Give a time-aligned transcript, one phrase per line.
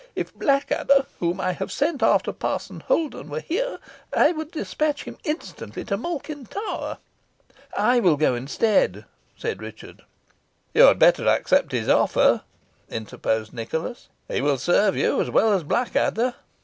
[0.15, 3.77] "If Blackadder, whom I have sent after Parson Holden, were here,
[4.11, 6.97] I would despatch him instantly to Malkin Tower."
[7.77, 9.05] "I will go instead,"
[9.37, 10.01] said Richard.
[10.73, 12.41] "You had better accept his offer,"
[12.89, 16.33] interposed Nicholas; "he will serve you as well as Blackadder."